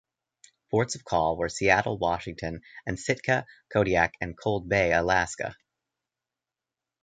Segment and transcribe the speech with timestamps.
[0.71, 5.55] Ports of call were Seattle, Washington and Sitka, Kodiak, and Cold Bay, Alaska.